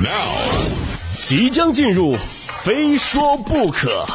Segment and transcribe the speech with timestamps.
[0.00, 0.30] Now，
[1.24, 2.16] 即将进入，
[2.62, 4.06] 非说不可。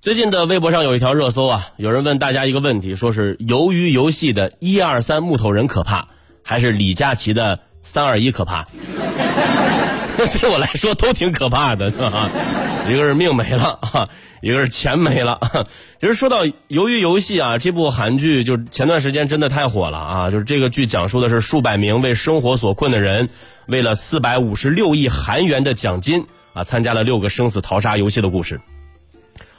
[0.00, 6.08] 最近的微博上有一条热搜啊，有人问大家一个问题，说是鱿鱼游戏的一二三木头人可怕，
[6.42, 8.66] 还是李佳琦的三二一可怕？
[10.38, 12.30] 对我来说都挺可怕的，是吧？
[12.88, 14.08] 一个是命没了啊，
[14.40, 15.38] 一个是钱没了。
[16.00, 20.30] 其实说到鱿鱼游戏啊，这部韩剧就前段时间真的太火了啊！
[20.30, 23.28] 就是这个剧讲述的是数百名为生活所困的人，
[23.66, 28.60] 为了四百五十六亿韩元的奖金啊，参加了六个生死逃杀游戏的故事。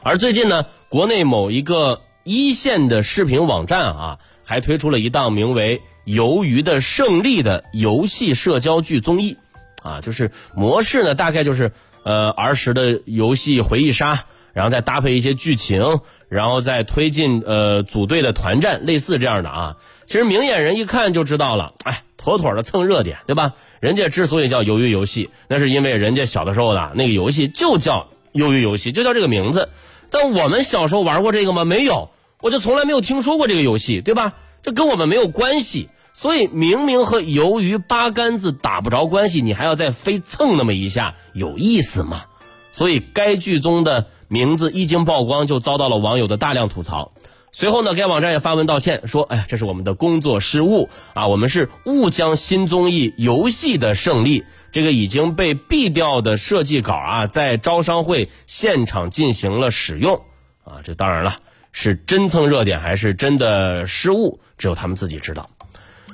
[0.02, 5.82] 而最近呢，国内某一个一线的视频网站啊，还推出了一档名为
[6.14, 9.38] 《鱿鱼的胜利》的游戏社交剧综艺，
[9.84, 11.72] 啊，就是模式呢，大概就是
[12.04, 19.78] 呃儿时的游戏回忆杀，然后再搭配一些剧情，然后再推进呃组队的团战，类似这样的啊。
[20.06, 23.54] 其实明眼人一看就知道了，哎，妥妥的蹭热点，对吧？
[23.80, 29.70] 人家之所以叫鱿鱼游戏，那是因为人家小的时候的那个游戏就叫鱿鱼游戏，就叫这个名字。
[30.10, 31.66] 但我们小时候玩过这个吗？
[31.66, 32.12] 没有，
[32.42, 34.34] 我就从来没有听说过这个游戏，对吧？
[34.62, 35.90] 这跟我们没有关系。
[36.14, 42.24] 所以明明和鱿鱼八竿子打不着关系，你还要再非蹭那么一下，有意思吗？
[42.72, 47.12] 所以该剧中的名字一经曝光，就遭到了网友的大量吐槽。
[47.52, 60.16] 随后呢，该网站也发文道歉，说：“哎呀，这是我们的工作失误啊，我们是误将新综艺游戏的胜利。”这个已经被毙掉的设计稿啊，在招商会现场进行了使用，
[60.64, 61.38] 啊，这当然了，
[61.72, 65.48] 是真蹭热点还是真的失误，只有他们自己知道。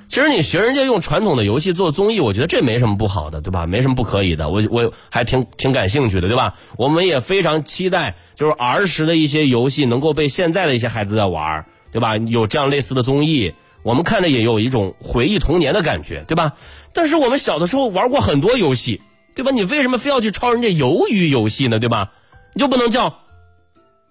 [0.10, 3.68] 其实你学人家用传统的游戏做综艺，我觉得这没什么不好的，对吧？
[3.68, 6.56] 没什么不可以的，我我还挺挺感兴趣的，对吧？
[6.78, 12.18] 我们也非常期待，就是儿时的一些游戏能够被现在的一些孩子在玩，对吧？
[12.18, 13.54] 有这样类似的综艺。
[13.84, 16.54] 我们看着也有一种回忆童年的感觉，对吧？
[16.92, 19.02] 但是我们小的时候玩过很多游戏，
[19.36, 19.52] 对吧？
[19.52, 21.78] 你为什么非要去抄人家鱿鱼游戏呢？
[21.78, 22.10] 对吧？
[22.56, 23.20] 你就不能叫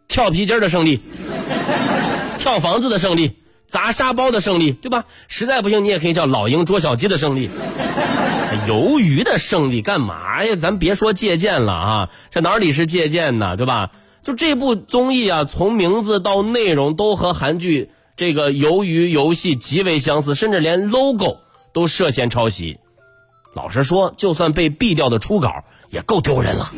[0.06, 1.00] 跳皮筋的胜利、
[2.38, 3.37] 跳房子的胜利、
[3.68, 5.04] 砸沙包的胜利，对吧？
[5.28, 7.50] 实在不行，你也可以叫老鹰捉小鸡的胜利。
[8.66, 10.56] 鱿鱼的胜利干嘛呀？
[10.56, 13.56] 咱别说借鉴了啊，这哪里是借鉴呢？
[13.56, 13.90] 对吧？
[14.22, 17.90] 就这部综艺啊，从名字到内容都和韩剧。
[18.16, 21.36] 这个鱿鱼游戏极为相似，甚至连 logo
[21.72, 22.78] 都涉嫌抄袭。
[23.54, 25.52] 老实说，就算被毙掉的初稿
[25.90, 26.72] 也够丢人了。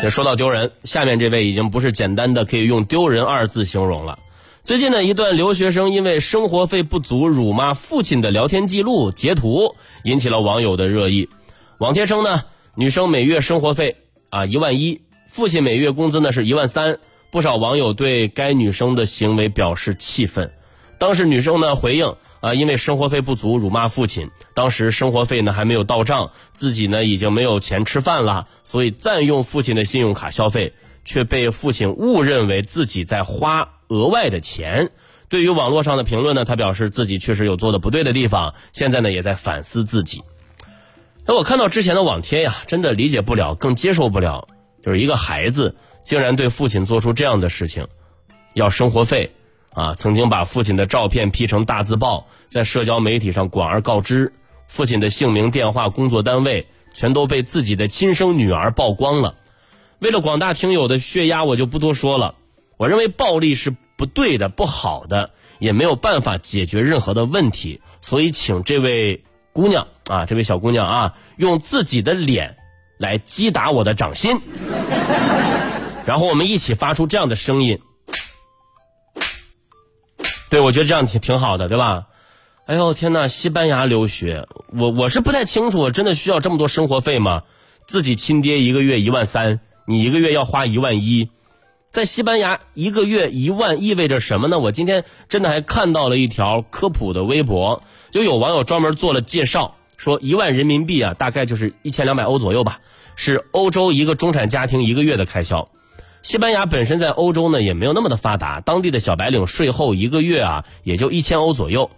[0.00, 4.16] 这说到丢人，下面这位已经不是简单的可以用“丢人”二字形容了。
[4.62, 11.28] 最近呢，一段留学生因为生活费不足辱骂父亲的聊天记录截图，引起了网友的热议。
[11.78, 12.44] 网帖称呢，
[12.76, 13.96] 女生每月生活费。
[14.30, 16.98] 啊，一万一，父亲每月工资呢是一万三，
[17.32, 20.52] 不少网友对该女生的行为表示气愤。
[20.98, 30.72] 当时女生呢回应啊，因为生活费不足辱骂父亲，当时生活费呢还没有到账，自己呢已经没有钱吃饭了，所以暂用父亲的信用卡消费，
[31.04, 34.90] 却被父亲误认为自己在花额外的钱。
[35.28, 40.22] 对于网络上的评论呢，他表示自己确实有做的不对的地方，现在呢也在反思自己。
[41.26, 44.48] 那我看到之前的网帖呀，真的理解不了，更接受不了，
[44.82, 47.86] 就是一个孩子竟然对父亲做出这样的事情，
[48.54, 49.30] 要生活费，
[49.78, 54.32] 啊，曾经把父亲的照片 P 成大字报，在社交媒体上广而告之，
[54.66, 59.36] 父亲的姓名、电话、工作单位全都被自己的亲生女儿曝光了。
[60.00, 62.34] 为了广大听友的血压，我就不多说了。
[62.76, 65.30] 我认为暴力是不对的、不好的，
[65.60, 69.22] 也没有办法解决任何的问题，所以请这位。
[69.50, 72.56] 姑娘啊，这位小姑娘啊，用自己的脸
[72.96, 74.40] 来击打我的掌心，
[76.06, 77.80] 然后我们一起发出这样的声音。
[80.50, 82.06] 对，我觉得这样挺挺好的，对吧？
[82.66, 87.42] 哎呦天呐，西班牙留学，我我是不太清楚，真的需要这么多生活费吗？
[87.86, 91.30] 自己亲爹一个月一万三，你一个月要花一万一。
[91.90, 94.58] 在西班牙一个月一万意味着什么呢？
[94.58, 102.80] 我今天真的还看到了一条科普的微博，就有网友专门做了介绍，说一万人民币啊，大概就是一千两百欧左右吧，
[103.16, 105.70] 是欧洲一个中产家庭一个月的开销。
[106.22, 111.90] 西班牙本身在欧洲呢也没有那么的发达，当地的小白领税后一个月啊也就一千欧左右。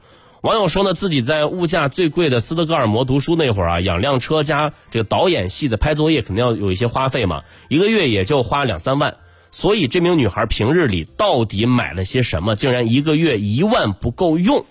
[0.42, 9.16] 网友说呢，自己在物价最贵的斯德哥尔摩读书那会儿啊，养辆车加这个导演系的拍作业肯定要有一些花费嘛，一个月也就花两三万。
[9.50, 12.56] 所以这名女孩平日里到底买了些什么？
[12.56, 14.64] 竟然一个月一万不够用！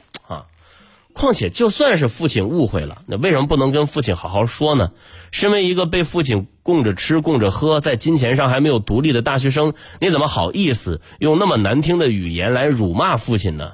[1.13, 4.91] 况且，就算是父亲误会了，那为什么不能跟父亲好好说呢？
[5.31, 13.73] 身为一个被父亲供着吃、供着喝，在金钱上还没有独立的大学生，你怎么好意思用那么难听的语言来辱骂父亲呢？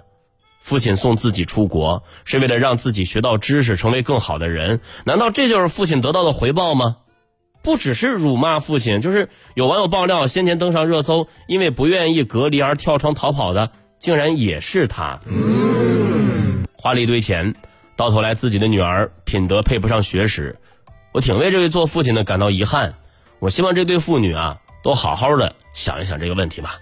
[0.59, 4.79] 父亲送自己出国，是为了让自己学到知识，成为更好的人。
[5.05, 6.97] 难道这就是父亲得到的回报吗？
[7.61, 15.19] 不只是辱骂父亲，就是有网友爆料，先前登上热搜，因为不愿意隔离而跳窗逃跑的，竟然也是他。
[16.77, 17.55] 花了一堆钱，
[17.95, 20.57] 到头来自己的女儿品德配不上学识，
[21.13, 22.95] 我挺为这位做父亲的感到遗憾。
[23.39, 26.77] 我希望这对父女啊，都好好的想一想这个问题吧。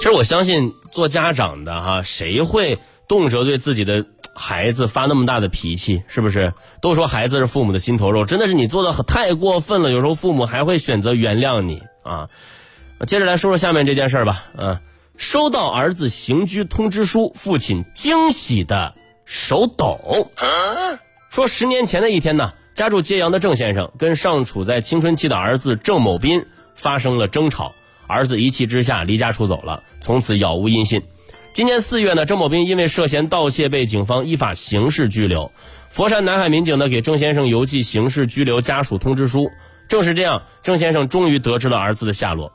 [0.00, 4.04] 其实我相信做家长的哈，谁会动辄对自己的
[4.34, 6.02] 孩子发那么大的脾气？
[6.08, 6.52] 是不是？
[6.80, 9.92] 都说孩子是父母的心头肉，真的是你做的太过分了。
[9.92, 12.28] 有时候父母还会选择原谅你啊。
[13.06, 14.44] 接着来说说下面这件事儿吧。
[14.56, 14.78] 嗯，
[15.16, 18.94] 收到儿子刑拘通知书，父亲惊喜的
[19.24, 20.30] 手抖。
[21.28, 27.72] 说十年前的一天呢，家住揭阳的郑先生跟尚处在青春期的儿子郑某斌发生了争吵。
[28.06, 31.02] 儿子一气之下离家出走了，从此杳无音信。
[31.54, 35.50] 今年四月呢，郑某斌因为涉嫌盗窃被警方依法刑事拘留。
[35.88, 39.50] 佛山南海民警呢给郑先生邮寄刑事拘留家属通知书。
[39.88, 42.52] 正是这样，郑先生终于得知了儿子的下落。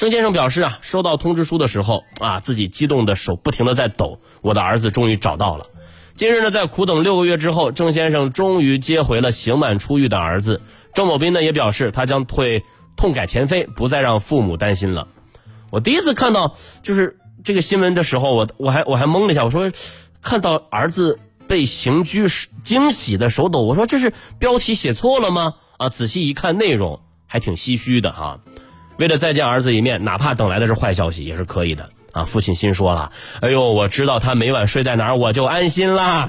[0.00, 4.18] 郑先生表示啊，收到通知书的时候啊，自己激动的手不停的在抖。
[4.40, 5.66] 我的儿子终于找到了。
[6.14, 10.62] 今日呢，在苦等六个月之后，郑先生终于接回了刑满出狱的儿子。
[10.94, 12.64] 郑某斌呢也表示，他将会。
[12.96, 15.08] 痛改前非，不再让父母担心了。
[15.70, 19.70] 我第一次看到就是这个新闻的时候，我我还我还懵了一下，我说
[20.20, 22.26] 看到儿子被刑拘，
[22.62, 23.60] 惊喜的手抖。
[23.60, 25.54] 我说这是标题写错了吗？
[25.78, 28.40] 啊，仔细一看内容还挺唏嘘的哈。
[29.00, 32.26] 为了再见儿子一面，哪怕等来的是坏消息也是可以的啊。
[32.26, 36.28] 父亲心说了，哎呦，我知道他每晚睡在哪儿，我就安心啦。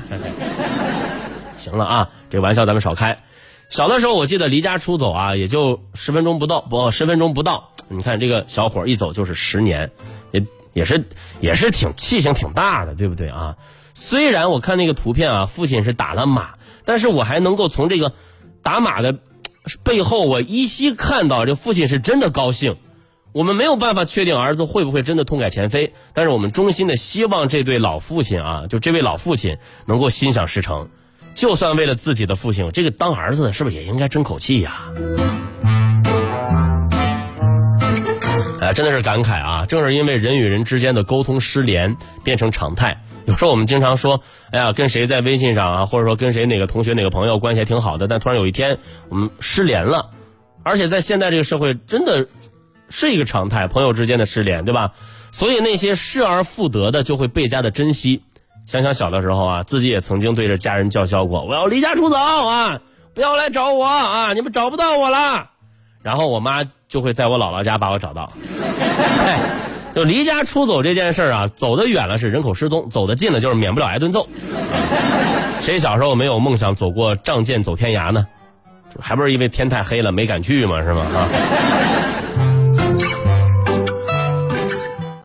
[1.58, 3.20] 行了啊，这玩笑咱们少开。
[3.68, 7.74] 小的时候，我记得离家出走啊，也就十分钟不到，不十分钟不到。
[7.90, 9.92] 你看这个小伙一走就是十年，
[10.32, 11.04] 也也是
[11.42, 13.58] 也是挺气性挺大的，对不对啊？
[13.94, 16.52] 虽然我看那个图片啊，父亲是打了马，
[16.86, 18.14] 但是我还能够从这个
[18.64, 19.18] 打马的
[19.84, 22.78] 背后，我依稀看到这父亲是真的高兴。
[23.34, 30.90] 我们没有办法确定儿子会不会真的痛改前非，但是我们衷心的希望这对老父亲啊，就这位老父亲能够心想事成。
[31.34, 34.82] 就算为了自己的父亲，这个当儿子的是不是也应该争口气呀？
[38.60, 39.66] 哎，真的是感慨啊！
[39.66, 44.22] 正是因为人与人之间的沟通失联变成常态，有时候我们经常说，
[44.52, 48.78] 哎呀，跟谁在微信上啊，或者说跟谁哪个同学哪个朋友关系还挺好的，但突然有一天
[49.10, 50.10] 我们失联了，
[50.64, 52.28] 而且在现在这个社会，真的
[52.90, 54.92] 是一个常态，朋友之间的失联，对吧？
[55.32, 58.22] 所以那些失而复得的，就会倍加的珍惜。
[58.66, 62.80] 想想小的时候啊，自己也曾经对着家人叫嚣过：“我要离家出走啊，
[63.14, 65.50] 不要来找我啊，你们找不到我了。”
[66.04, 68.32] 然后我妈就会在我姥姥家把我找到。
[69.94, 74.28] 就离家出走这件事儿啊，走得远了是人口失踪，走得近了就是免不了挨顿揍。
[75.60, 78.26] 谁小时候没有梦想走过仗剑走天涯呢？
[79.00, 80.82] 还不是因为天太黑了没敢去吗？
[80.82, 81.02] 是吗？
[81.02, 81.28] 啊。